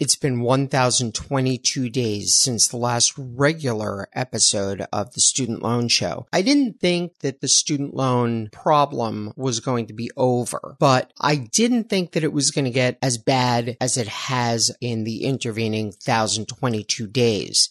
It's 0.00 0.16
been 0.16 0.40
1,022 0.40 1.88
days 1.88 2.34
since 2.34 2.66
the 2.66 2.76
last 2.76 3.14
regular 3.16 4.08
episode 4.12 4.84
of 4.92 5.14
the 5.14 5.20
Student 5.20 5.62
Loan 5.62 5.86
Show. 5.86 6.26
I 6.32 6.42
didn't 6.42 6.80
think 6.80 7.20
that 7.20 7.40
the 7.40 7.46
student 7.46 7.94
loan 7.94 8.48
problem 8.50 9.32
was 9.36 9.60
going 9.60 9.86
to 9.86 9.94
be 9.94 10.10
over, 10.16 10.74
but 10.80 11.12
I 11.20 11.36
didn't 11.36 11.88
think 11.88 12.10
that 12.12 12.24
it 12.24 12.32
was 12.32 12.50
going 12.50 12.64
to 12.64 12.72
get 12.72 12.98
as 13.02 13.18
bad 13.18 13.76
as 13.80 13.96
it 13.96 14.08
has 14.08 14.72
in 14.80 15.04
the 15.04 15.22
intervening 15.22 15.92
1,022 16.04 17.06
days. 17.06 17.70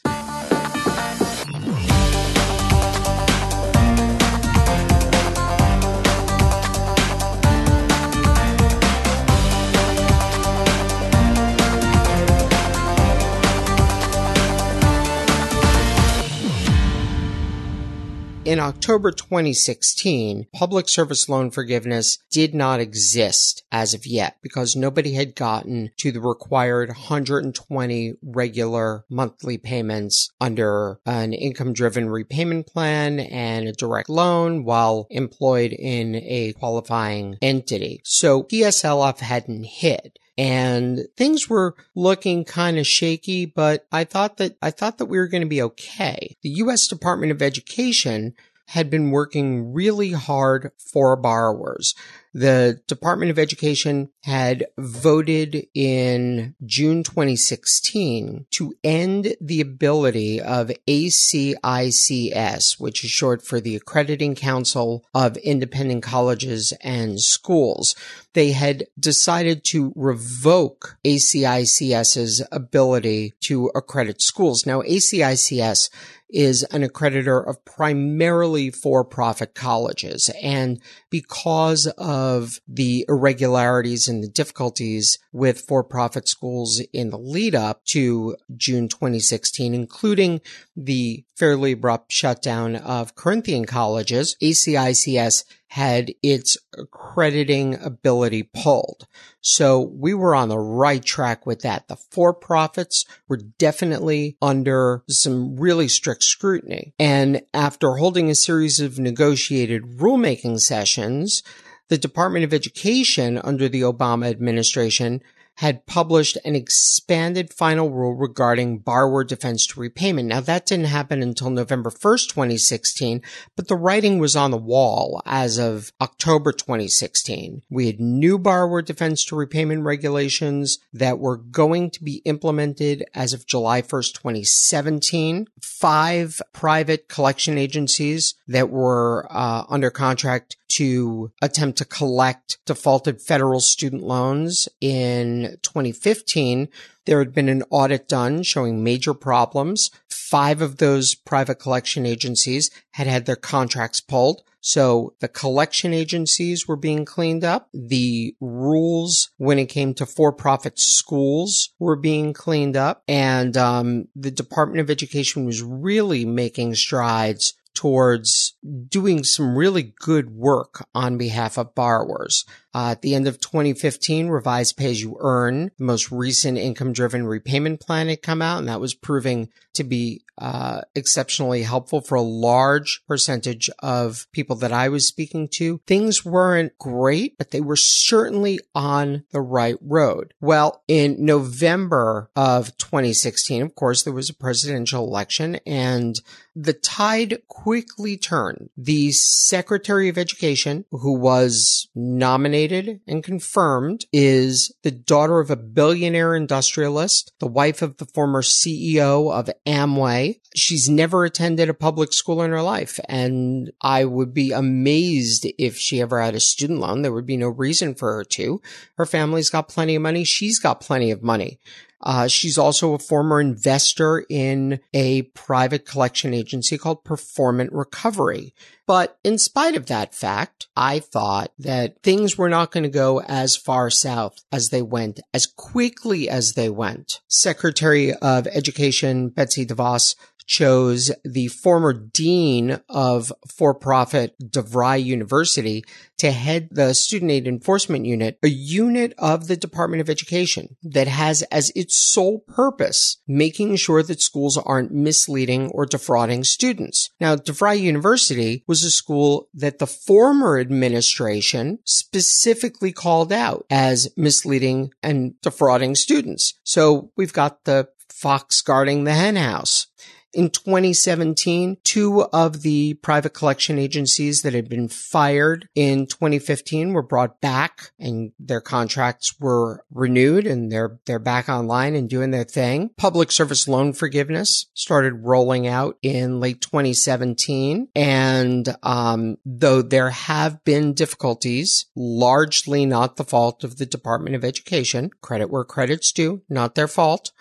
In 18.53 18.59
October 18.59 19.09
2016, 19.09 20.45
public 20.53 20.88
service 20.88 21.27
loan 21.27 21.49
forgiveness 21.49 22.20
did 22.30 22.53
not 22.53 22.79
exist 22.79 23.63
as 23.71 23.95
of 23.95 24.05
yet 24.05 24.38
because 24.43 24.76
nobody 24.76 25.16
had 25.16 25.34
gotten 25.34 25.89
to 25.98 26.12
the 26.12 26.21
required 26.21 26.89
120 26.89 28.13
regular 28.21 29.05
monthly 29.09 29.57
payments 29.57 30.29
under 30.39 30.99
an 31.07 31.34
income 31.34 31.73
driven 31.73 32.07
repayment 32.07 32.67
plan 32.67 33.20
and 33.20 33.67
a 33.67 33.73
direct 33.73 34.07
loan 34.07 34.63
while 34.63 35.07
employed 35.09 35.73
in 35.73 36.13
a 36.13 36.54
qualifying 36.54 37.35
entity. 37.41 38.01
So 38.04 38.43
PSLF 38.43 39.17
hadn't 39.17 39.63
hit 39.63 40.20
and 40.38 41.08
things 41.16 41.50
were 41.50 41.76
looking 41.96 42.44
kind 42.44 42.78
of 42.78 42.88
shaky, 42.88 43.46
but 43.46 43.86
I 43.91 44.04
thought 44.04 44.38
that, 44.38 44.58
I 44.62 44.72
thought 44.72 44.98
that 44.98 45.05
we 45.05 45.18
were 45.18 45.28
going 45.28 45.44
to 45.44 45.48
be 45.48 45.62
okay. 45.62 46.38
The 46.41 46.49
U.S. 46.49 46.88
Department 46.88 47.32
of 47.32 47.41
Education 47.41 48.34
had 48.68 48.90
been 48.90 49.12
working 49.12 49.74
really 49.74 50.12
hard 50.12 50.72
for 50.77 51.16
borrowers. 51.16 51.94
The 52.34 52.81
Department 52.87 53.29
of 53.29 53.37
Education 53.37 54.09
had 54.23 54.65
voted 54.77 55.67
in 55.76 56.55
June 56.65 57.03
2016 57.03 58.48
to 58.49 58.73
end 58.84 59.35
the 59.39 59.62
ability 59.62 60.41
of 60.41 60.71
ACICS, 60.87 62.79
which 62.79 63.04
is 63.04 63.11
short 63.11 63.45
for 63.45 63.59
the 63.59 63.76
Accrediting 63.76 64.34
Council 64.34 65.06
of 65.13 65.38
Independent 65.38 66.01
Colleges 66.01 66.73
and 66.81 67.19
Schools. 67.19 67.95
They 68.34 68.51
had 68.53 68.88
decided 69.00 69.63
to 69.66 69.94
revoke 69.95 70.97
ACICS's 71.06 72.41
ability 72.51 73.34
to 73.41 73.69
accredit 73.75 74.23
schools. 74.23 74.66
Now, 74.66 74.81
ACICS 74.81 75.91
is 76.34 76.63
an 76.72 76.81
accreditor 76.81 77.47
of 77.47 77.63
primarily 77.63 78.72
for-profit 78.72 79.53
colleges. 79.53 80.31
And 80.41 80.81
because 81.14 81.86
of 81.96 82.59
the 82.68 83.06
irregularities 83.08 84.08
and 84.08 84.24
the 84.24 84.28
difficulties 84.28 85.19
with 85.31 85.62
for-profit 85.62 86.28
schools 86.28 86.81
in 86.92 87.12
the 87.12 87.19
lead 87.19 87.53
up 87.53 87.86
to 87.86 88.36
June 88.58 88.88
2016, 88.88 89.75
including 89.75 90.41
the 90.75 91.24
fairly 91.36 91.74
abrupt 91.74 92.12
shutdown 92.12 92.75
of 92.75 93.14
Corinthian 93.14 93.66
colleges, 93.66 94.36
ACICS 94.41 95.44
had 95.74 96.13
its 96.22 96.56
accrediting 96.78 97.74
ability 97.84 98.44
pulled. 98.44 99.07
So 99.41 99.81
we 99.81 100.13
were 100.13 100.35
on 100.35 100.50
the 100.50 100.59
right 100.59 101.03
track 101.03 101.47
with 101.47 101.62
that. 101.63 101.88
The 101.88 101.96
for-profits 101.96 103.06
were 103.28 103.40
definitely 103.57 104.38
under 104.40 105.03
some 105.09 105.56
really 105.56 105.88
strict 105.88 106.22
scrutiny. 106.22 106.94
And 107.00 107.41
after 107.56 107.94
holding 107.94 108.29
a 108.29 108.35
series 108.35 108.79
of 108.79 109.00
negotiated 109.00 109.97
rulemaking 109.97 110.59
sessions, 110.59 111.41
the 111.90 111.97
Department 111.97 112.45
of 112.45 112.53
Education 112.53 113.40
under 113.40 113.67
the 113.67 113.81
Obama 113.81 114.29
administration 114.29 115.23
had 115.56 115.86
published 115.86 116.38
an 116.46 116.56
expanded 116.56 117.53
final 117.53 117.90
rule 117.90 118.16
regarding 118.16 118.80
borrower 118.80 119.24
defense 119.24 119.68
to 119.68 119.80
repayment. 119.80 120.30
Now 120.30 120.41
that 120.41 120.66
didn't 120.66 120.86
happen 120.86 121.22
until 121.22 121.50
November 121.50 121.90
1st, 121.90 122.30
2016, 122.30 123.22
but 123.56 123.68
the 123.68 123.75
writing 123.75 124.19
was 124.19 124.36
on 124.36 124.52
the 124.52 124.58
wall 124.58 125.22
as 125.25 125.58
of 125.58 125.91
October 126.02 126.52
2016. 126.52 127.62
We 127.69 127.88
had 127.88 128.00
new 128.00 128.40
borrower 128.40 128.81
defense 128.81 129.24
to 129.25 129.36
repayment 129.36 129.84
regulations 129.84 130.80
that 130.91 131.19
were 131.19 131.38
going 131.38 131.91
to 131.91 132.03
be 132.03 132.22
implemented 132.25 133.06
as 133.14 133.34
of 133.34 133.46
July 133.46 133.81
1st, 133.81 134.14
2017. 134.14 135.47
Five 135.62 136.41
private 136.53 137.08
collection 137.08 137.58
agencies 137.58 138.35
that 138.47 138.70
were 138.70 139.28
uh, 139.30 139.66
under 139.70 139.91
contract 139.91 140.58
to 140.78 141.31
attempt 141.41 141.78
to 141.78 141.85
collect 141.85 142.57
defaulted 142.66 143.22
federal 143.22 143.59
student 143.59 144.03
loans 144.03 144.67
in 144.81 145.57
2015. 145.61 146.69
There 147.06 147.19
had 147.19 147.34
been 147.34 147.50
an 147.50 147.63
audit 147.69 148.07
done 148.07 148.44
showing 148.44 148.84
major 148.84 149.13
problems. 149.13 149.91
Five 150.09 150.61
of 150.61 150.78
those 150.78 151.16
private 151.16 151.56
collection 151.56 152.06
agencies 152.06 152.72
had 152.91 153.07
had 153.07 153.25
their 153.25 153.35
contracts 153.35 154.01
pulled. 154.01 154.44
So 154.66 155.13
the 155.19 155.28
collection 155.28 155.94
agencies 155.94 156.69
were 156.69 156.78
being 156.78 157.03
cleaned 157.03 157.44
up. 157.44 157.67
The 157.73 158.34
rules 158.40 159.29
when 159.35 159.59
it 159.59 159.66
came 159.66 159.94
to 159.95 160.05
for-profit 160.05 160.79
schools 160.79 161.72
were 161.79 161.97
being 161.97 162.31
cleaned 162.31 162.78
up. 162.78 163.03
And 163.05 163.57
um, 163.57 164.07
the 164.16 164.31
Department 164.31 164.79
of 164.79 164.90
Education 164.90 165.44
was 165.44 165.61
really 165.61 166.23
making 166.23 166.75
strides 166.75 167.55
towards 167.73 168.56
doing 168.88 169.23
some 169.23 169.56
really 169.57 169.94
good 170.00 170.31
work 170.31 170.88
on 170.94 171.17
behalf 171.17 171.57
of 171.57 171.75
borrowers. 171.75 172.45
Uh, 172.73 172.89
at 172.91 173.01
the 173.01 173.16
end 173.16 173.28
of 173.28 173.39
2015, 173.39 174.28
revised 174.29 174.78
pay 174.78 174.89
as 174.89 175.01
you 175.01 175.17
earn, 175.19 175.72
the 175.78 175.84
most 175.84 176.11
recent 176.11 176.57
income 176.57 176.94
driven 176.94 177.25
repayment 177.25 177.79
plan 177.79 178.07
had 178.07 178.22
come 178.22 178.41
out 178.41 178.59
and 178.59 178.67
that 178.67 178.81
was 178.81 178.94
proving 178.94 179.50
to 179.73 179.84
be 179.84 180.23
uh, 180.38 180.81
exceptionally 180.95 181.63
helpful 181.63 182.01
for 182.01 182.16
a 182.16 182.22
large 182.22 183.03
percentage 183.07 183.69
of 183.79 184.28
people 184.31 184.56
that 184.56 184.72
I 184.72 184.89
was 184.89 185.07
speaking 185.07 185.47
to. 185.50 185.79
Things 185.85 186.25
weren't 186.25 186.78
great, 186.79 187.38
but 187.38 187.51
they 187.51 187.61
were 187.61 187.75
certainly 187.75 188.59
on 188.73 189.25
the 189.31 189.41
right 189.41 189.75
road. 189.81 190.34
Well, 190.41 190.84
in 190.88 191.23
November 191.23 192.29
of 192.35 192.75
2016, 192.78 193.61
of 193.61 193.75
course, 193.75 194.03
there 194.03 194.13
was 194.13 194.29
a 194.29 194.35
presidential 194.35 195.05
election 195.05 195.59
and 195.66 196.19
the 196.55 196.73
tide 196.73 197.41
quickly 197.47 198.17
turned. 198.17 198.69
The 198.78 199.11
Secretary 199.11 200.09
of 200.09 200.17
Education, 200.17 200.85
who 200.91 201.13
was 201.13 201.90
nominated 201.95 202.62
and 202.72 203.24
confirmed 203.24 204.06
is 204.12 204.74
the 204.84 204.91
daughter 204.91 205.40
of 205.40 205.50
a 205.51 205.56
billionaire 205.56 206.35
industrialist, 206.35 207.34
the 207.40 207.47
wife 207.47 207.81
of 207.81 207.97
the 207.97 208.06
former 208.06 208.41
CEO 208.41 209.31
of 209.31 209.50
Amway. 209.66 210.40
She's 210.56 210.90
never 210.90 211.25
attended 211.25 211.69
a 211.69 211.73
public 211.73 212.13
school 212.13 212.41
in 212.41 212.52
her 212.52 212.62
life. 212.62 213.00
And 213.09 213.72
I 213.81 214.06
would 214.06 214.34
be 214.34 214.52
amazed 214.52 215.47
if 215.57 215.78
she 215.78 216.02
ever 216.02 216.22
had 216.22 216.35
a 216.35 216.40
student 216.40 216.79
loan. 216.79 217.02
There 217.02 217.13
would 217.13 217.25
be 217.25 217.38
no 217.38 217.50
reason 217.50 217.96
for 217.96 218.13
her 218.13 218.23
to. 218.23 218.62
Her 218.97 219.06
family's 219.06 219.50
got 219.50 219.69
plenty 219.69 219.96
of 219.96 220.02
money. 220.02 220.23
She's 220.23 220.59
got 220.59 220.81
plenty 220.81 221.12
of 221.12 221.23
money. 221.23 221.59
Uh, 222.03 222.28
she's 222.28 222.58
also 222.58 222.94
a 222.94 223.00
former 223.00 223.40
investor 223.40 224.25
in 224.30 224.80
a 224.94 225.22
private 225.22 225.86
collection 225.86 226.34
agency 226.34 226.78
called 226.78 227.03
Performant 227.06 227.72
Recovery. 227.72 228.53
But 228.86 229.18
in 229.24 229.38
spite 229.38 229.75
of 229.75 229.86
that 229.86 230.14
fact, 230.14 230.68
I 230.75 231.00
thought 231.00 231.53
that 231.59 232.03
things 232.03 232.38
were 232.38 232.50
not 232.50 232.72
going 232.72 232.84
to 232.84 232.90
go 232.90 233.22
as 233.22 233.56
far 233.56 233.90
south 233.90 234.44
as 234.52 234.69
they 234.69 234.81
went, 234.81 235.22
as 235.34 235.46
quickly 235.46 236.28
as 236.28 236.53
they 236.53 236.69
went. 236.69 237.22
Secretary 237.30 238.14
of 238.14 238.46
Education 238.47 239.29
Betsy 239.29 239.66
DeVos 239.66 240.16
chose 240.46 241.11
the 241.23 241.47
former 241.47 241.94
dean 241.94 242.79
of 242.90 243.32
for-profit 243.47 244.35
DeVry 244.44 245.02
University 245.02 245.84
to 246.17 246.32
head 246.32 246.67
the 246.72 246.94
student 246.94 247.32
aid 247.32 247.47
enforcement 247.47 248.06
unit, 248.06 248.38
a 248.44 248.49
unit 248.49 249.14
of 249.17 249.47
the 249.47 249.56
Department 249.56 250.02
of 250.02 250.09
Education 250.09 250.76
that 250.84 251.08
has 251.08 251.44
as 251.44 251.72
its 251.76 251.92
sole 251.93 252.40
purpose 252.40 253.17
making 253.28 253.75
sure 253.75 254.03
that 254.03 254.22
schools 254.22 254.57
aren't 254.57 254.91
misleading 254.91 255.69
or 255.72 255.85
defrauding 255.85 256.44
students. 256.44 257.10
Now, 257.19 257.36
DeVry 257.36 257.80
University 257.80 258.63
was 258.68 258.84
a 258.84 258.92
school 258.92 259.48
that 259.54 259.80
the 259.80 259.88
former 259.88 260.60
administration 260.60 261.80
specifically 261.86 262.92
called 262.92 263.31
out 263.31 263.66
as 263.69 264.10
misleading 264.18 264.94
and 265.01 265.40
defrauding 265.42 265.95
students. 265.95 266.54
So 266.63 267.12
we've 267.16 267.34
got 267.34 267.66
the 267.66 267.90
fox 268.10 268.62
guarding 268.62 269.04
the 269.04 269.13
henhouse. 269.13 269.88
In 270.34 270.50
2017, 270.50 271.78
two 271.84 272.24
of 272.24 272.64
the 272.64 272.96
private 272.96 273.36
collection 273.36 273.78
agencies 273.78 274.42
that 274.42 274.54
had 274.54 274.68
been 274.68 274.88
fired 274.88 275.70
in 275.76 276.08
2015 276.08 276.94
were 276.94 277.04
brought 277.04 277.40
back 277.40 277.92
and 278.00 278.32
their 278.40 278.62
contracts 278.62 279.40
were 279.40 279.86
renewed 279.92 280.48
and 280.48 280.72
they're, 280.72 281.00
they're 281.06 281.20
back 281.20 281.50
online 281.50 281.96
and 281.96 282.10
doing 282.10 282.32
their 282.32 282.44
thing. 282.44 282.90
Public 282.98 283.32
service 283.32 283.68
loan 283.68 283.94
forgiveness 283.94 284.66
started 284.74 285.24
rolling 285.24 285.68
out 285.68 285.98
in 286.02 286.40
late 286.40 286.62
2017. 286.62 287.90
And, 287.96 288.76
um, 288.82 289.38
though 289.46 289.84
there 289.84 290.10
have 290.10 290.64
been 290.64 290.94
difficulties, 290.94 291.86
largely 291.96 292.88
not 292.88 293.18
the 293.18 293.24
fault 293.24 293.64
of 293.64 293.78
the 293.78 293.86
Department 293.86 294.36
of 294.36 294.44
Education, 294.44 295.12
credit 295.22 295.52
where 295.52 295.64
credit's 295.64 296.12
due, 296.12 296.42
not 296.50 296.74
their 296.74 296.88
fault 296.88 297.32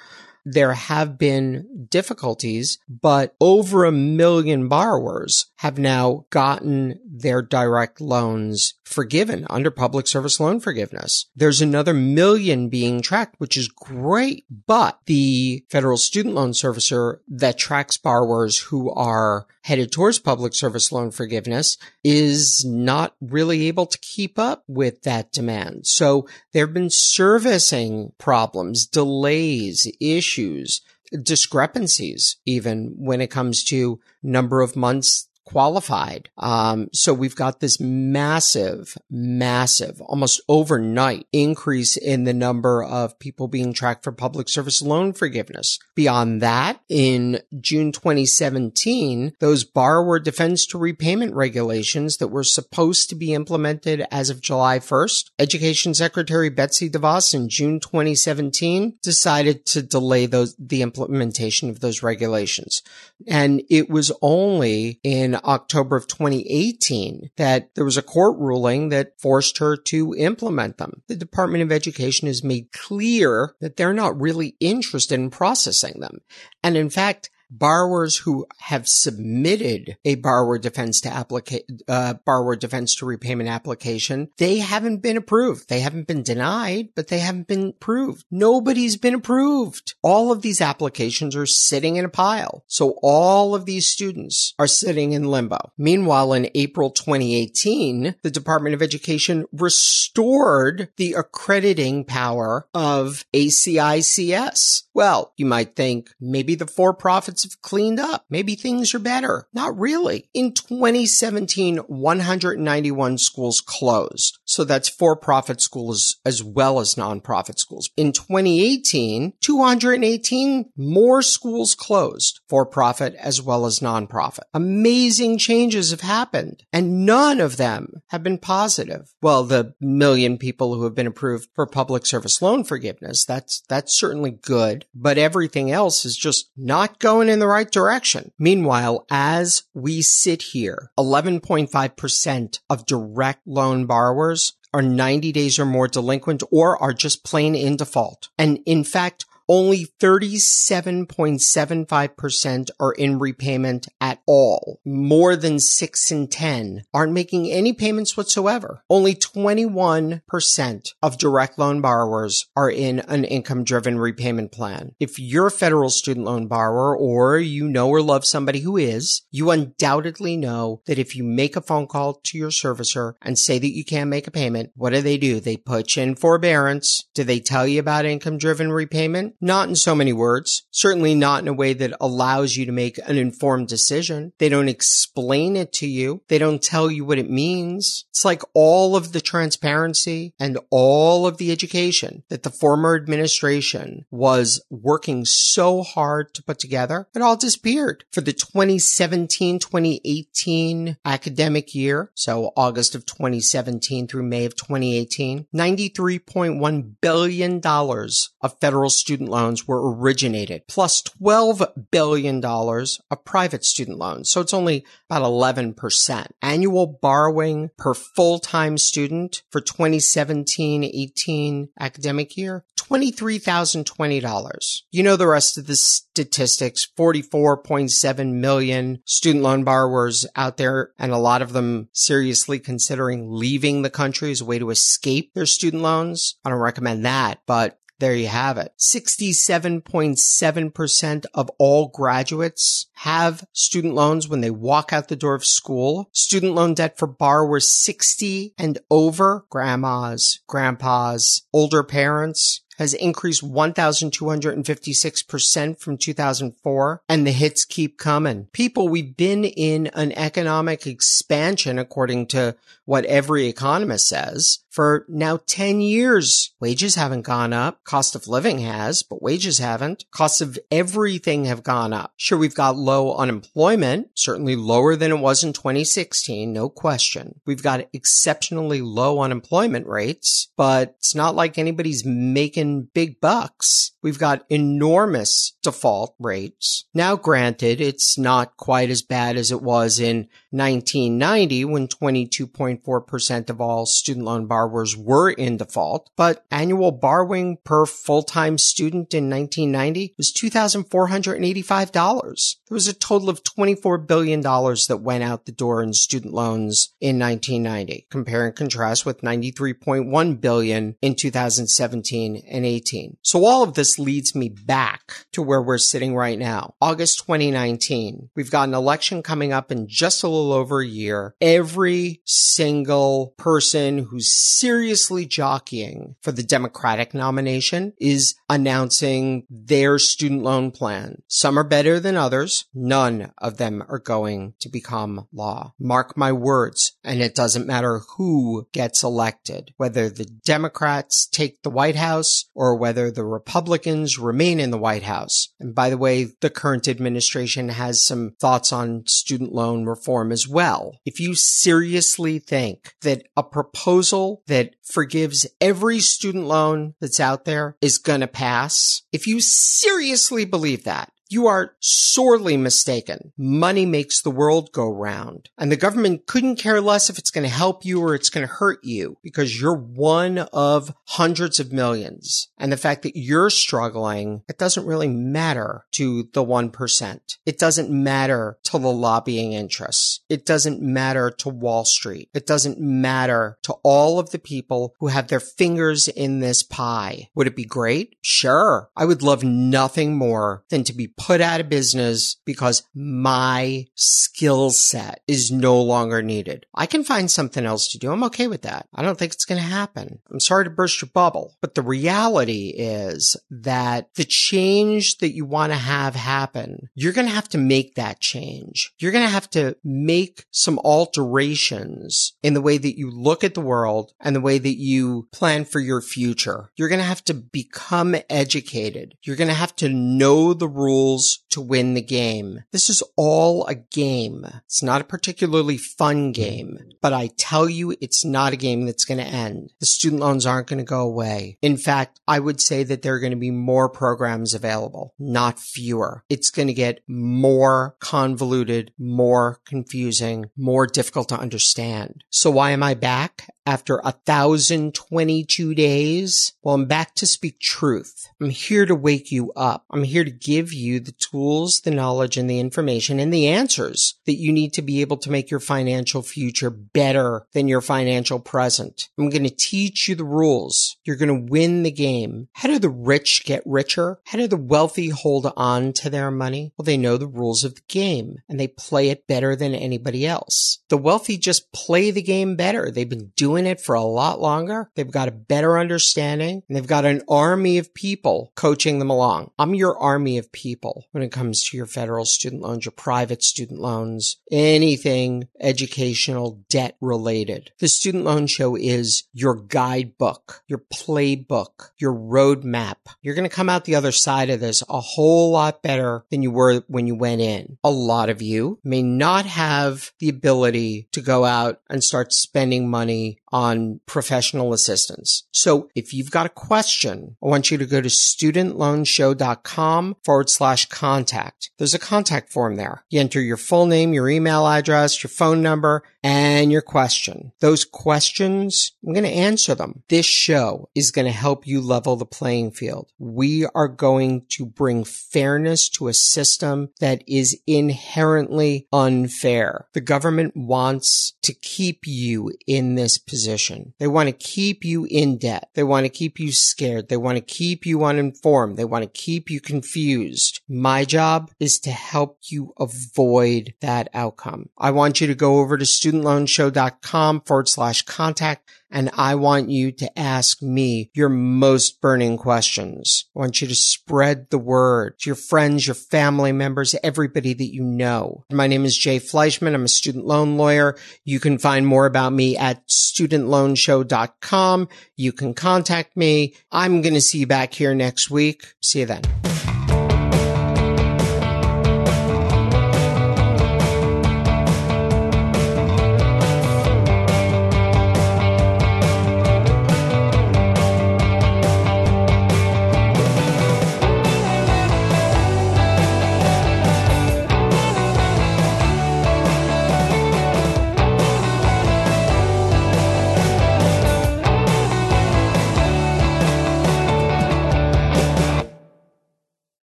there 0.45 0.75
have 0.75 1.19
been 1.19 1.87
difficulties, 1.91 2.79
but 2.89 3.35
over 3.41 3.85
a 3.85 3.93
million 3.93 4.69
borrowers 4.69 5.47
have 5.57 5.79
now 5.79 6.27
gotten 6.31 6.99
their 7.05 7.43
direct 7.43 8.01
loans 8.01 8.75
forgiven 8.85 9.47
under 9.49 9.71
public 9.71 10.07
service 10.07 10.39
loan 10.39 10.61
forgiveness. 10.61 11.27
There's 11.35 11.63
another 11.63 11.95
million 11.95 12.69
being 12.69 13.01
tracked, 13.01 13.37
which 13.39 13.57
is 13.57 13.69
great, 13.69 14.45
but 14.67 14.99
the 15.07 15.65
federal 15.71 15.97
student 15.97 16.35
loan 16.35 16.53
servicer 16.53 17.21
that 17.29 17.59
tracks 17.59 17.97
borrowers 17.97 18.59
who 18.59 18.91
are 18.91 19.47
headed 19.63 19.93
towards 19.93 20.19
public 20.19 20.55
service 20.55 20.93
loan 20.93 21.11
forgiveness 21.11 21.79
is 22.05 22.65
not 22.65 23.15
really 23.21 23.69
able 23.69 23.87
to 23.87 23.99
keep 23.99 24.39
up 24.39 24.65
with 24.67 25.03
that 25.03 25.33
demand. 25.33 25.87
So 25.87 26.29
there 26.53 26.67
have 26.67 26.75
been 26.75 26.91
servicing 26.91 28.13
problems, 28.19 28.87
delays, 28.87 29.91
issues, 30.01 30.83
discrepancies, 31.23 32.37
even 32.47 32.95
when 32.97 33.21
it 33.21 33.31
comes 33.31 33.65
to 33.65 34.01
number 34.23 34.63
of 34.63 34.77
months 34.77 35.29
qualified. 35.53 36.31
Um, 36.39 36.89
so 36.93 37.13
we've 37.13 37.37
got 37.37 37.61
this 37.61 37.79
massive, 37.79 38.97
massive, 39.11 40.01
almost 40.01 40.41
overnight 40.49 41.27
increase 41.33 41.97
in 41.97 42.25
the 42.25 42.33
number 42.33 42.83
of 42.83 43.19
people 43.19 43.49
being 43.49 43.73
tracked 43.73 44.03
for 44.03 44.13
public 44.13 44.49
service 44.49 44.81
loan 44.81 45.13
forgiveness. 45.13 45.79
Beyond 45.95 46.41
that, 46.41 46.81
in 46.89 47.41
June 47.61 47.93
2017, 47.93 49.35
those 49.41 49.65
borrower 49.65 50.19
defense 50.19 50.67
to 50.67 50.79
repayment 50.79 51.35
regulations 51.35 52.17
that 52.17 52.29
were 52.29 52.45
supposed 52.45 53.11
to 53.11 53.15
be 53.15 53.35
implemented 53.35 54.07
as 54.11 54.31
of 54.31 54.41
July 54.41 54.79
1st, 54.79 55.31
Education 55.39 55.93
Secretary 55.95 56.49
Betsy 56.49 56.89
DeVos 56.89 57.35
in 57.35 57.49
June 57.49 57.79
2017 57.79 58.99
decided 59.03 59.67
to 59.67 59.83
delay 59.83 60.27
those, 60.27 60.57
the 60.59 60.83
implementation 60.83 61.69
of 61.69 61.81
those 61.81 62.03
regulations. 62.03 62.83
And 63.29 63.63
it 63.69 63.91
was 63.91 64.13
only 64.23 65.01
in 65.03 65.35
October 65.45 65.97
of 65.97 66.07
2018 66.07 67.31
that 67.37 67.75
there 67.75 67.85
was 67.85 67.97
a 67.97 68.03
court 68.03 68.39
ruling 68.39 68.89
that 68.91 69.21
forced 69.21 69.59
her 69.59 69.77
to 69.77 70.15
implement 70.17 70.79
them. 70.79 71.03
The 71.09 71.17
Department 71.17 71.63
of 71.63 71.73
Education 71.73 72.29
has 72.29 72.45
made 72.45 72.73
clear 72.73 73.55
that 73.61 73.77
they're 73.77 73.93
not 73.93 74.21
really 74.21 74.57
interested 74.61 75.15
in 75.15 75.31
processing 75.31 76.01
them. 76.01 76.21
And 76.63 76.77
in 76.77 76.91
fact, 76.91 77.31
borrowers 77.53 78.17
who 78.19 78.47
have 78.59 78.89
submitted 78.89 79.97
a 80.05 80.17
borrower 80.17 80.59
defense 80.59 81.01
to 81.03 81.09
applica- 81.09 81.63
uh, 81.89 82.15
borrower 82.25 82.57
defense 82.57 82.95
to 82.97 83.07
repayment 83.07 83.49
application, 83.49 84.31
they 84.39 84.59
haven't 84.59 84.99
been 84.99 85.17
approved. 85.17 85.69
They 85.69 85.81
haven't 85.81 86.07
been 86.07 86.23
denied, 86.23 86.89
but 86.95 87.09
they 87.09 87.19
haven't 87.19 87.47
been 87.47 87.69
approved. 87.69 88.25
Nobody's 88.31 88.97
been 88.97 89.15
approved. 89.15 89.95
All 90.03 90.33
of 90.33 90.43
these 90.43 90.61
applications 90.61 91.37
are 91.37 91.47
sitting 91.47 91.97
in 91.97 92.05
a 92.05 92.09
pile. 92.09 92.65
So 92.67 92.99
all 93.03 93.55
of 93.55 93.67
these 93.67 93.87
students 93.87 94.55
are 94.59 94.67
sitting 94.67 95.13
in 95.13 95.25
limbo. 95.25 95.73
Meanwhile, 95.77 96.33
in 96.33 96.51
April 96.55 96.91
2018, 96.91 98.17
the 98.23 98.31
Department 98.31 98.75
of 98.75 98.83
Education 98.83 99.45
restored 99.53 100.89
the 100.97 101.13
accrediting 101.13 102.05
power 102.05 102.67
of 102.75 103.25
ACICS. 103.35 104.85
Well, 104.95 105.33
you 105.37 105.47
might 105.47 105.75
think 105.75 106.11
maybe 106.21 106.55
the 106.55 106.67
for-profits 106.67 107.45
have 107.45 107.63
cleaned 107.63 107.99
up. 107.99 108.27
Maybe 108.29 108.55
things 108.55 108.95
are 108.95 108.99
better. 108.99 109.47
Not 109.53 109.79
really. 109.79 110.29
In 110.35 110.53
2017, 110.53 111.79
191 111.79 113.19
schools 113.19 113.61
closed. 113.61 114.39
So 114.45 114.65
that's 114.65 114.89
for-profit 114.89 115.61
schools 115.61 116.21
as 116.25 116.43
well 116.43 116.79
as 116.79 116.97
non-profit 116.97 117.59
schools. 117.59 117.91
In 117.97 118.13
2018, 118.13 119.35
218 119.41 120.71
more 120.77 121.23
schools 121.23 121.75
closed, 121.75 122.41
for-profit 122.49 123.15
as 123.15 123.41
well 123.41 123.65
as 123.65 123.81
non-profit. 123.81 124.45
Amazing 124.53 125.39
changes 125.39 125.91
have 125.91 126.03
happened 126.03 126.65
and 126.73 127.07
none 127.07 127.41
of 127.41 127.57
them 127.57 128.03
have 128.09 128.23
been 128.23 128.39
positive. 128.39 129.15
Well, 129.23 129.45
the 129.45 129.75
million 129.81 130.37
people 130.37 130.75
who 130.75 130.85
have 130.85 130.95
been 130.95 131.07
approved 131.07 131.49
for 131.55 131.67
public 131.67 132.05
service 132.05 132.43
loan 132.43 132.65
forgiveness, 132.65 133.25
that's, 133.25 133.63
that's 133.69 133.99
certainly 133.99 134.31
good, 134.31 134.82
but 134.95 135.19
everything 135.19 135.71
else 135.71 136.05
is 136.05 136.17
just 136.17 136.51
not 136.57 136.99
going 136.99 137.29
in 137.29 137.39
the 137.39 137.47
right 137.47 137.71
direction. 137.71 138.33
Meanwhile, 138.39 139.07
as 139.11 139.65
we 139.75 140.03
sit 140.03 140.43
here, 140.43 140.91
11.5% 140.99 142.61
of 142.69 142.87
direct 142.87 143.47
loan 143.47 143.87
borrowers 143.87 144.55
are 144.75 144.83
90 144.83 145.33
days 145.33 145.59
or 145.59 145.67
more 145.67 145.89
delinquent 145.89 146.43
or 146.51 146.83
are 146.83 146.95
just 146.95 147.25
plain 147.25 147.55
in 147.55 147.77
default. 147.77 148.29
And 148.39 148.61
in 148.65 148.85
fact, 148.85 149.27
only 149.49 149.87
37.75% 150.01 152.71
are 152.81 152.93
in 152.93 153.19
repayment 153.19 153.89
at 154.01 154.21
all. 154.27 154.81
More 154.85 155.37
than 155.37 155.59
6 155.59 156.11
in 156.11 156.29
10 156.29 156.83
aren't 156.95 157.13
making 157.13 157.51
any 157.51 157.73
payments 157.73 158.17
whatsoever. 158.17 158.85
Only 158.89 159.15
21% 159.15 160.93
of 161.03 161.19
direct 161.19 161.59
loan 161.59 161.81
borrowers 161.81 162.47
are 162.57 162.71
in 162.71 163.01
an 163.01 163.25
income 163.25 163.65
driven 163.65 163.99
repayment 163.99 164.53
plan. 164.53 164.95
If 165.01 165.19
you're 165.19 165.49
a 165.49 165.51
federal 165.51 165.91
student 165.91 166.27
loan 166.27 166.47
borrower 166.47 166.97
or 166.97 167.39
you 167.39 167.69
know 167.69 167.89
or 167.89 168.03
love 168.03 168.25
somebody 168.25 168.61
who 168.61 168.77
is, 168.77 169.23
you 169.31 169.51
undoubtedly 169.51 170.37
know 170.37 170.83
that 170.87 170.99
if 170.99 171.17
you 171.17 171.25
make 171.25 171.57
a 171.57 171.61
phone 171.61 171.87
call 171.87 172.15
to 172.15 172.39
your 172.39 172.51
servicer 172.51 173.15
and 173.23 173.39
say 173.39 173.59
that 173.59 173.77
you 173.77 173.85
can't 173.85 174.11
make 174.11 174.27
a 174.27 174.31
payment, 174.31 174.71
what 174.75 174.91
do 174.91 175.01
they 175.01 175.19
do? 175.19 175.41
They 175.41 175.57
put 175.57 175.97
you 175.97 176.03
in 176.03 176.15
forbearance. 176.15 177.09
Do 177.15 177.25
they 177.25 177.41
tell 177.41 177.67
you 177.67 177.81
about 177.81 178.05
income 178.05 178.39
driven 178.39 178.73
repayment? 178.73 179.35
Not 179.45 179.69
in 179.69 179.75
so 179.75 179.93
many 179.95 180.15
words. 180.15 180.63
Certainly 180.71 181.17
not 181.17 181.43
in 181.43 181.49
a 181.49 181.53
way 181.53 181.75
that 181.75 181.97
allows 182.01 182.57
you 182.57 182.65
to 182.65 182.73
make 182.73 182.99
an 183.07 183.19
informed 183.19 183.67
decision. 183.67 184.33
They 184.39 184.49
don't 184.49 184.69
explain 184.69 185.57
it 185.57 185.73
to 185.75 185.87
you. 185.87 186.23
They 186.29 186.39
don't 186.39 186.63
tell 186.63 186.91
you 186.91 187.05
what 187.05 187.19
it 187.19 187.29
means. 187.29 188.07
It's 188.11 188.25
like 188.25 188.43
all 188.55 188.95
of 188.95 189.11
the 189.13 189.21
transparency 189.21 190.33
and 190.39 190.59
all 190.71 191.27
of 191.27 191.39
the 191.39 191.51
education 191.51 192.23
that 192.29 192.45
the 192.45 192.51
former 192.51 192.95
administration 192.95 194.07
was 194.13 194.65
working 194.71 195.25
so 195.25 195.83
hard 195.83 196.33
to 196.35 196.43
put 196.45 196.61
together. 196.61 197.09
It 197.13 197.23
all 197.23 197.37
disappeared 197.37 198.05
for 198.13 198.21
the 198.21 198.33
2017-2018 198.33 200.99
academic 201.05 201.75
year. 201.75 202.13
So 202.15 202.53
August 202.57 202.95
of 202.95 203.07
2017 203.07 204.07
through 204.07 204.23
May 204.23 204.45
of 204.45 204.55
2018, 204.55 205.49
$93.1 205.53 206.95
billion 207.01 207.61
of 207.65 208.61
federal 208.61 208.91
student 208.91 209.32
loans 209.33 209.67
were 209.67 209.93
originated, 209.93 210.69
plus 210.69 211.03
$12 211.03 211.91
billion 211.91 212.45
of 212.45 213.25
private 213.25 213.65
student 213.65 213.99
loans. 213.99 214.31
So 214.31 214.41
it's 214.41 214.55
only 214.55 214.87
about 215.11 215.23
11%. 215.23 216.27
Annual 216.41 216.99
borrowing 217.03 217.71
per 217.77 217.95
full-time 217.95 218.79
student 218.79 219.43
for 219.51 219.61
2017-18 219.61 221.71
academic 221.81 222.37
year, 222.37 222.65
$23,020. 222.79 224.83
You 224.91 225.03
know 225.03 225.17
the 225.17 225.27
rest 225.27 225.59
of 225.59 225.67
the 225.67 225.75
statistics, 225.77 226.87
44.7 226.97 228.35
million 228.35 229.01
student 229.07 229.43
loan 229.43 229.65
borrowers 229.65 230.27
out 230.37 230.59
there, 230.59 230.93
and 230.99 231.13
a 231.13 231.19
lot 231.19 231.41
of 231.43 231.53
them 231.53 231.89
seriously 231.93 232.59
considering 232.59 233.33
leaving 233.33 233.83
the 233.83 233.91
country 233.91 234.31
as 234.31 234.41
a 234.41 234.45
way 234.45 234.59
to 234.59 234.71
escape 234.71 235.35
their 235.35 235.47
student 235.47 235.83
loans. 235.83 236.37
I 236.45 236.51
don't 236.51 236.59
recommend 236.59 237.07
that, 237.07 237.41
but 237.47 237.79
there 238.03 238.17
you 238.17 238.27
have 238.27 238.59
it. 238.59 238.73
67.7% 238.81 241.25
of 241.35 241.51
all 241.59 241.87
graduates 241.87 242.89
have 242.95 243.47
student 243.53 243.95
loans 243.95 244.29
when 244.29 244.41
they 244.41 244.51
walk 244.51 244.93
out 244.93 245.07
the 245.07 245.15
door 245.15 245.35
of 245.35 245.45
school. 245.45 246.11
Student 246.13 246.55
loan 246.55 246.75
debt 246.75 246.99
for 246.99 247.07
borrowers 247.07 247.71
60 247.71 248.55
and 248.59 248.81
over, 248.91 249.47
grandmas, 249.51 250.41
grandpas, 250.49 251.43
older 251.53 251.85
parents, 251.85 252.62
has 252.79 252.95
increased 252.95 253.43
1,256% 253.43 255.79
from 255.79 255.99
2004, 255.99 257.03
and 257.09 257.27
the 257.27 257.33
hits 257.33 257.65
keep 257.65 257.99
coming. 257.99 258.47
People, 258.53 258.89
we've 258.89 259.17
been 259.17 259.45
in 259.45 259.89
an 259.89 260.13
economic 260.13 260.87
expansion 260.87 261.79
according 261.79 262.27
to 262.29 262.57
what 262.85 263.05
every 263.07 263.47
economist 263.47 264.09
says 264.09 264.61
for 264.71 265.05
now 265.09 265.39
10 265.47 265.81
years. 265.81 266.55
Wages 266.61 266.95
haven't 266.95 267.23
gone 267.23 267.53
up. 267.53 267.85
Cost 267.85 268.15
of 268.15 268.27
living 268.27 268.59
has, 268.61 269.03
but 269.03 269.23
wages 269.23 269.59
haven't. 269.59 270.05
Costs 270.11 270.41
of 270.41 270.59
everything 270.71 271.45
have 271.45 271.63
gone 271.63 271.93
up. 271.93 272.13
Sure, 272.17 272.39
we've 272.39 272.55
got 272.55 272.77
low 272.77 273.15
unemployment, 273.15 274.09
certainly 274.15 274.57
lower 274.57 274.97
than 274.97 275.13
it 275.13 275.19
was 275.19 275.45
in 275.45 275.53
2016, 275.53 276.53
no 276.53 276.69
question. 276.69 277.41
We've 277.47 277.63
got 277.63 277.89
exceptionally 277.93 278.81
low 278.81 279.21
unemployment 279.21 279.87
rates, 279.87 280.49
but 280.57 280.95
it's 280.99 281.15
not 281.15 281.35
like 281.35 281.59
anybody's 281.59 282.05
making 282.05 282.62
big 282.95 283.21
bucks. 283.21 283.93
We've 284.03 284.19
got 284.19 284.45
enormous 284.49 285.53
default 285.63 286.15
rates. 286.19 286.87
Now, 286.93 287.17
granted, 287.17 287.81
it's 287.81 288.19
not 288.19 288.57
quite 288.57 288.91
as 288.91 289.03
bad 289.03 289.37
as 289.37 289.53
it 289.53 289.63
was 289.63 290.01
in 290.01 290.29
1990 290.51 291.65
when 291.67 291.89
22.4% 291.89 293.51
of 293.51 293.61
all 293.61 293.87
student 293.87 294.27
loan 294.27 294.47
borrowers 294.47 294.97
were 294.97 295.31
in 295.31 295.57
default, 295.57 296.11
but 296.17 296.45
annual 296.51 296.91
borrowing 296.91 297.59
per 297.65 297.87
full-time 297.87 298.59
student 298.59 299.15
in 299.15 299.31
1990 299.31 300.15
was 300.17 300.33
$2,485. 300.33 301.93
There 301.93 302.75
was 302.75 302.89
a 302.89 302.95
total 302.95 303.29
of 303.29 303.45
$24 303.45 304.07
billion 304.07 304.41
that 304.41 305.01
went 305.01 305.23
out 305.23 305.47
the 305.47 305.53
door 305.53 305.83
in 305.83 305.93
student 305.93 306.35
loans 306.35 306.95
in 307.01 307.19
1990. 307.19 308.07
Compare 308.11 308.47
and 308.47 308.57
contrast 308.57 309.07
with 309.07 309.21
93.1 309.21 310.41
billion 310.41 310.97
in 311.01 311.15
2017 311.15 312.37
and 312.53 312.65
18. 312.67 313.17
So 313.23 313.45
all 313.45 313.63
of 313.63 313.75
this 313.75 313.99
leads 313.99 314.35
me 314.35 314.51
back 314.51 315.27
to 315.33 315.43
where 315.43 315.63
we're 315.63 315.79
sitting 315.79 316.15
right 316.15 316.39
now. 316.39 316.75
August 316.81 317.21
2019. 317.21 318.31
We've 318.37 318.51
got 318.51 318.69
an 318.69 318.75
election 318.75 319.23
coming 319.23 319.53
up 319.53 319.73
in 319.73 319.89
just 319.89 320.23
a 320.23 320.29
little 320.29 320.53
over 320.53 320.81
a 320.81 320.87
year. 320.87 321.35
Every 321.41 322.21
single 322.25 323.35
person 323.39 323.99
who's 323.99 324.31
seriously 324.33 325.27
jockeying 325.27 326.17
for 326.21 326.33
the 326.33 326.43
Democratic 326.43 327.15
nomination 327.15 327.95
is 327.99 328.35
announcing 328.49 329.47
their 329.49 329.99
student 329.99 330.43
loan 330.43 330.71
plan. 330.71 331.23
Some 331.27 331.59
are 331.59 331.65
better 331.65 331.99
than 331.99 332.17
others. 332.17 332.67
None 332.75 333.33
of 333.39 333.57
them 333.57 333.83
are 333.89 333.99
going 333.99 334.55
to 334.61 334.69
become 334.69 335.27
law. 335.33 335.73
Mark 335.79 336.17
my 336.17 336.33
words. 336.33 336.93
And 337.03 337.23
it 337.23 337.35
doesn't 337.35 337.67
matter 337.67 338.01
who 338.17 338.69
gets 338.73 339.03
elected, 339.03 339.73
whether 339.79 340.11
the 340.11 340.27
Democrats 340.27 341.27
take 341.27 341.63
the 341.63 341.71
White 341.71 341.97
House 341.97 342.42
or 342.55 342.77
whether 342.77 343.11
the 343.11 343.25
Republicans 343.25 344.19
remain 344.19 344.61
in 344.61 344.71
the 344.71 344.79
White 344.79 345.03
House. 345.03 345.49
And 345.61 345.75
by 345.75 345.91
the 345.91 345.99
way, 345.99 346.29
the 346.41 346.51
current 346.51 346.89
administration 346.89 347.71
has 347.71 348.05
some 348.05 348.33
thoughts 348.41 348.73
on 348.73 349.05
student 349.07 349.53
loan 349.53 349.85
reform 349.85 350.33
as 350.33 350.49
well. 350.49 350.99
If 351.05 351.21
you 351.21 351.35
seriously 351.35 352.39
think 352.39 352.95
that 353.03 353.25
a 353.37 353.43
proposal 353.43 354.43
that 354.47 354.75
forgives 354.83 355.47
every 355.61 356.01
student 356.01 356.47
loan 356.47 356.95
that's 357.01 357.21
out 357.21 357.45
there 357.45 357.77
is 357.81 357.99
going 357.99 358.21
to 358.21 358.29
pass, 358.29 359.03
if 359.13 359.27
you 359.27 359.41
seriously 359.41 360.45
believe 360.45 360.85
that, 360.85 361.13
you 361.33 361.47
are 361.47 361.75
sorely 361.81 362.57
mistaken. 362.57 363.33
Money 363.39 363.87
makes 363.87 364.21
the 364.21 364.31
world 364.31 364.71
go 364.73 364.89
round. 364.89 365.49
And 365.57 365.73
the 365.73 365.77
government 365.77 366.27
couldn't 366.27 366.57
care 366.57 366.81
less 366.81 367.09
if 367.09 367.19
it's 367.19 367.31
going 367.31 367.49
to 367.49 367.55
help 367.55 367.85
you 367.85 368.03
or 368.03 368.15
it's 368.15 368.29
going 368.29 368.47
to 368.47 368.53
hurt 368.53 368.81
you 368.85 369.17
because 369.23 369.61
you're 369.61 369.77
one 369.77 370.39
of 370.39 370.95
hundreds 371.07 371.59
of 371.59 371.73
millions. 371.73 372.49
And 372.59 372.71
the 372.71 372.77
fact 372.77 373.03
that 373.03 373.17
you're 373.17 373.51
struggling, 373.51 374.43
it 374.49 374.59
doesn't 374.59 374.87
really 374.87 375.09
matter 375.09 375.87
to 375.93 376.29
the 376.33 376.45
1%. 376.45 377.39
It 377.47 377.59
doesn't 377.59 377.91
matter 377.91 378.59
to 378.65 378.79
the 378.79 378.93
lobbying 378.93 379.53
interests. 379.53 380.21
It 380.29 380.45
doesn't 380.45 380.83
matter 380.83 381.31
to 381.39 381.49
Wall 381.49 381.85
Street. 381.85 382.29
It 382.35 382.47
doesn't 382.47 382.79
matter 382.79 383.59
to 383.63 383.75
all 383.83 384.19
of 384.19 384.31
the 384.31 384.39
people 384.39 384.95
who 384.99 385.07
have 385.07 385.29
their 385.29 385.41
fingers 385.41 386.09
in 386.09 386.41
this 386.41 386.63
pie. 386.63 387.29
Would 387.35 387.47
it 387.47 387.57
be 387.57 387.65
great? 387.65 388.17
Sure. 388.21 388.91
I 388.97 389.07
would 389.07 389.23
love 389.23 389.43
nothing 389.43 390.17
more 390.17 390.65
than 390.69 390.85
to 390.85 390.93
be 390.93 391.09
put 391.23 391.41
out 391.41 391.61
of 391.61 391.69
business 391.69 392.37
because 392.45 392.83
my 392.95 393.87
skill 393.95 394.71
set 394.71 395.21
is 395.29 395.53
no 395.53 395.81
longer 395.81 396.21
needed. 396.21 396.67
I 396.75 396.87
can 396.87 397.05
find 397.05 397.31
something 397.31 397.65
else 397.65 397.89
to 397.93 397.99
do. 397.99 398.11
I'm 398.11 398.25
okay 398.25 398.49
with 398.49 398.63
that. 398.63 398.89
I 398.93 399.03
don't 399.03 399.17
think 399.17 399.33
it's 399.33 399.45
going 399.45 399.61
to 399.61 399.67
happen. 399.67 400.19
I'm 400.33 400.41
sorry 400.41 400.65
to 400.65 400.71
burst 400.71 401.01
your 401.01 401.11
bubble, 401.15 401.55
but 401.61 401.77
the 401.77 401.83
reality 401.83 402.75
is 402.77 403.37
that 403.51 404.09
the 404.17 404.25
change 404.25 405.19
that 405.19 405.33
you 405.33 405.45
want 405.45 405.71
to 405.71 405.79
have 405.79 406.17
happen, 406.17 406.89
you're 406.97 407.13
going 407.13 407.29
to 407.29 407.35
have 407.35 407.49
to 407.51 407.59
make 407.59 407.95
that 407.95 408.19
change. 408.19 408.93
You're 408.99 409.13
going 409.13 409.25
to 409.25 409.31
have 409.31 409.49
to 409.51 409.77
make 409.85 410.47
some 410.51 410.81
alterations 410.81 412.33
in 412.43 412.55
the 412.55 412.61
way 412.61 412.79
that 412.79 412.99
you 412.99 413.11
look 413.11 413.45
at 413.45 413.55
the 413.55 413.61
world 413.61 414.13
and 414.21 414.35
the 414.35 414.41
way 414.41 414.59
that 414.59 414.77
you 414.77 415.29
plan 415.31 415.67
for 415.67 415.79
your 415.79 416.01
future. 416.01 416.71
You're 416.77 416.89
going 416.89 417.01
to 417.01 417.05
have 417.05 417.25
to 417.27 417.35
become 417.35 418.17
educated. 418.29 419.15
You're 419.23 419.37
going 419.37 419.49
to 419.49 419.55
have 419.55 419.77
to 419.77 419.89
know 419.89 420.53
the 420.53 420.69
rules 420.69 421.12
rules 421.13 421.42
to 421.53 421.61
win 421.61 421.95
the 421.95 422.03
game. 422.03 422.65
This 422.73 422.91
is 422.91 423.03
all 423.17 423.67
a 423.67 423.75
game. 423.75 424.47
It's 424.67 424.83
not 424.83 425.01
a 425.01 425.05
particularly 425.05 425.79
fun 425.79 426.33
game, 426.33 426.79
but 427.01 427.13
I 427.13 427.31
tell 427.39 427.69
you, 427.69 427.95
it's 428.01 428.25
not 428.25 428.53
a 428.53 428.57
game 428.57 428.87
that's 428.87 429.05
going 429.05 429.19
to 429.19 429.25
end. 429.25 429.73
The 429.81 429.87
student 429.87 430.21
loans 430.21 430.45
aren't 430.47 430.67
going 430.67 430.79
to 430.79 430.85
go 430.85 431.01
away. 431.01 431.59
In 431.63 431.77
fact, 431.77 432.21
I 432.27 432.39
would 432.39 432.61
say 432.61 432.83
that 432.85 433.03
there 433.03 433.15
are 433.15 433.21
going 433.21 433.33
to 433.33 433.37
be 433.37 433.51
more 433.51 433.89
programs 433.89 434.55
available, 434.55 435.15
not 435.19 435.59
fewer. 435.59 436.25
It's 436.29 436.51
going 436.51 436.69
to 436.69 436.75
get 436.75 437.01
more 437.07 437.97
convoluted, 438.01 438.93
more 438.99 439.61
confusing, 439.67 440.47
more 440.57 440.87
difficult 440.87 441.29
to 441.31 441.39
understand. 441.39 442.25
So 442.31 442.51
why 442.51 442.71
am 442.71 442.83
I 442.83 442.95
back? 442.95 443.49
after 443.67 444.01
a 444.05 444.13
thousand 444.13 444.95
twenty-two 444.95 445.75
days? 445.75 446.53
Well, 446.63 446.75
I'm 446.75 446.87
back 446.87 447.15
to 447.17 447.27
speak 447.27 447.61
truth. 447.61 448.29
I'm 448.41 448.51
here 448.51 448.87
to 448.87 448.95
wake 448.95 449.31
you 449.31 449.53
up. 449.53 449.85
I'm 449.91 450.05
here 450.05 450.25
to 450.25 450.31
give 450.31 450.73
you 450.73 451.01
the 451.01 451.13
tools, 451.13 451.42
the 451.81 451.91
knowledge, 451.91 452.37
and 452.37 452.49
the 452.51 452.59
information 452.59 453.21
and 453.21 453.33
the 453.33 453.49
answers 453.49 454.17
that 454.27 454.35
you 454.37 454.53
need 454.53 454.73
to 454.75 454.83
be 454.83 455.01
able 455.01 455.17
to 455.19 455.31
make 455.31 455.51
your 455.51 455.61
financial 455.61 456.23
future 456.23 456.71
better 456.71 457.47
than 457.53 457.69
your 457.69 457.81
financial 457.81 458.39
present. 458.39 459.09
I'm 459.19 459.31
going 459.31 459.45
to 459.45 459.51
teach 459.51 460.09
you 460.09 460.15
the 460.15 460.25
rules. 460.25 460.97
You're 461.05 461.17
going 461.17 461.29
to 461.29 461.53
win 461.53 461.83
the 461.83 461.91
game. 461.91 462.49
How 462.53 462.69
do 462.69 462.79
the 462.79 462.89
rich 462.89 463.45
get 463.45 463.63
richer? 463.65 464.19
How 464.27 464.39
do 464.39 464.47
the 464.47 464.57
wealthy 464.57 465.09
hold 465.09 465.51
on 465.57 465.93
to 465.95 466.11
their 466.11 466.31
money? 466.31 466.73
Well, 466.77 466.85
they 466.85 466.97
know 466.97 467.17
the 467.17 467.27
rules 467.27 467.65
of 467.65 467.77
the 467.77 467.83
game 467.89 468.39
and 468.49 468.59
they 468.59 468.69
play 468.69 469.09
it 469.09 469.27
better 469.27 469.55
than 469.57 469.75
anybody 469.75 470.27
else. 470.27 470.81
The 470.89 470.99
wealthy 470.99 471.39
just 471.39 471.73
play 471.73 472.11
the 472.11 472.23
game 472.23 472.57
better. 472.57 472.91
They've 472.91 473.09
been 473.09 473.33
doing 473.37 473.53
doing 473.53 473.67
it 473.67 473.81
for 473.81 473.95
a 473.95 474.03
lot 474.03 474.41
longer. 474.41 474.91
They've 474.95 475.11
got 475.11 475.29
a 475.29 475.33
better 475.33 475.79
understanding 475.79 476.63
and 476.69 476.77
they've 476.77 476.87
got 476.87 477.05
an 477.05 477.23
army 477.29 477.79
of 477.79 477.93
people 477.93 478.53
coaching 478.55 478.99
them 478.99 479.11
along. 479.11 479.51
I'm 479.59 479.75
your 479.75 479.99
army 479.99 480.39
of 480.39 480.53
people 480.53 481.07
when 481.13 481.23
it 481.23 481.32
comes 481.33 481.69
to 481.69 481.77
your 481.77 481.87
federal 481.87 482.25
student 482.25 482.63
loans, 482.63 482.85
your 482.85 482.93
private 482.93 483.43
student 483.43 483.81
loans, 483.81 484.37
anything 484.51 485.49
educational 485.61 486.63
debt 486.69 486.97
related. 487.01 487.73
The 487.79 487.89
student 487.89 488.25
loan 488.25 488.47
show 488.47 488.77
is 488.77 489.25
your 489.33 489.55
guidebook, 489.55 490.63
your 490.67 490.83
playbook, 490.93 491.91
your 491.99 492.15
roadmap. 492.15 492.97
You're 493.21 493.35
going 493.35 493.49
to 493.49 493.55
come 493.55 493.69
out 493.69 493.85
the 493.85 493.97
other 493.97 494.13
side 494.13 494.51
of 494.51 494.61
this 494.61 494.83
a 494.89 495.01
whole 495.01 495.51
lot 495.51 495.83
better 495.83 496.25
than 496.31 496.43
you 496.43 496.51
were 496.51 496.83
when 496.89 497.07
you 497.07 497.15
went 497.15 497.41
in. 497.41 497.79
A 497.83 497.91
lot 497.91 498.29
of 498.29 498.43
you 498.43 498.79
may 498.85 499.03
not 499.03 499.47
have 499.47 500.13
the 500.19 500.29
ability 500.29 501.09
to 501.13 501.21
go 501.21 501.45
out 501.45 501.81
and 501.89 502.03
start 502.03 502.33
spending 502.33 502.89
money 502.89 503.39
on 503.53 504.01
professional 504.07 504.73
assistance. 504.73 505.45
So 505.53 505.91
if 505.95 506.15
you've 506.15 506.31
got 506.31 506.47
a 506.47 506.51
question, 506.51 507.37
I 507.43 507.47
want 507.47 507.71
you 507.71 507.79
to 507.79 507.87
go 507.87 508.01
to 508.01 508.09
studentloanshow.com 508.09 510.17
forward 510.25 510.51
slash 510.51 510.87
contact. 510.87 511.71
There's 511.79 511.95
a 511.95 511.99
contact 511.99 512.53
form 512.53 512.77
there. 512.77 513.05
You 513.11 513.19
enter 513.21 513.41
your 513.41 513.57
full 513.57 513.87
name, 513.87 514.15
your 514.15 514.29
email 514.29 514.67
address, 514.67 515.23
your 515.23 515.31
phone 515.31 515.63
number, 515.63 516.03
and 516.23 516.71
your 516.71 516.83
question. 516.83 517.53
Those 517.61 517.85
questions, 517.85 518.93
I'm 519.05 519.13
going 519.13 519.25
to 519.25 519.31
answer 519.31 519.75
them. 519.75 520.05
This 520.09 520.27
show 520.27 520.89
is 520.95 521.11
going 521.11 521.27
to 521.27 521.33
help 521.33 521.67
you 521.67 521.81
level 521.81 522.15
the 522.17 522.25
playing 522.25 522.71
field. 522.73 523.11
We 523.19 523.67
are 523.75 523.89
going 523.89 524.47
to 524.51 524.65
bring 524.65 525.05
fairness 525.05 525.89
to 525.91 526.09
a 526.09 526.15
system 526.15 526.91
that 527.01 527.25
is 527.27 527.61
inherently 527.67 528.87
unfair. 528.93 529.89
The 529.95 530.01
government 530.01 530.57
wants 530.57 531.35
to 531.43 531.53
keep 531.53 532.07
you 532.07 532.53
in 532.67 532.95
this 532.95 533.19
position. 533.43 533.93
They 533.99 534.07
want 534.07 534.29
to 534.29 534.33
keep 534.33 534.85
you 534.85 535.05
in 535.11 535.37
debt. 535.37 535.69
They 535.75 535.83
want 535.83 536.05
to 536.05 536.11
keep 536.11 536.39
you 536.39 536.53
scared. 536.53 537.09
They 537.09 537.17
want 537.17 537.37
to 537.37 537.41
keep 537.41 537.85
you 537.85 538.05
uninformed. 538.05 538.77
They 538.77 538.85
want 538.85 539.03
to 539.03 539.21
keep 539.21 539.51
you 539.51 539.61
confused. 539.61 540.61
My 540.69 541.05
job 541.05 541.51
is 541.61 541.79
to 541.81 541.91
help 541.91 542.39
you 542.45 542.73
avoid 542.79 543.75
that 543.81 544.09
outcome. 544.15 544.71
I 544.79 544.93
want 544.93 545.21
you 545.21 545.27
to 545.27 545.35
go 545.35 545.59
over 545.59 545.77
to 545.77 545.85
studentloanshow.com 545.85 547.43
forward 547.43 547.69
slash 547.69 548.03
contact 548.03 548.71
and 548.93 549.11
I 549.15 549.35
want 549.35 549.71
you 549.71 549.91
to 549.93 550.19
ask 550.19 550.61
me 550.63 551.11
your 551.15 551.31
most 551.31 552.01
burning 552.01 552.37
questions. 552.37 553.25
I 553.35 553.39
want 553.41 553.63
you 553.63 553.69
to 553.69 553.75
spread 553.75 554.51
the 554.51 554.59
word 554.59 555.19
to 555.21 555.31
your 555.31 555.37
friends, 555.37 555.87
your 555.87 555.95
family 555.95 556.53
members, 556.53 556.95
everybody 557.03 557.55
that 557.55 557.73
you 557.73 557.83
know. 557.83 558.45
My 558.53 558.67
name 558.67 558.85
is 558.85 558.95
Jay 558.97 559.19
Fleischman. 559.19 559.73
I'm 559.75 559.85
a 559.85 559.89
student 559.89 560.27
loan 560.27 560.59
lawyer. 560.59 560.99
You 561.25 561.41
can 561.41 561.57
find 561.59 561.87
more 561.87 562.05
about 562.07 562.35
me 562.35 562.57
at 562.57 562.87
studentloanshow.com. 562.87 564.89
You 565.17 565.33
can 565.33 565.55
contact 565.55 566.17
me. 566.17 566.55
I'm 566.71 567.01
going 567.01 567.15
to 567.15 567.21
see 567.21 567.39
you 567.39 567.47
back 567.47 567.73
here 567.73 567.95
next 567.95 568.31
week. 568.31 568.75
See 568.81 569.01
you 569.01 569.07
then. 569.07 569.52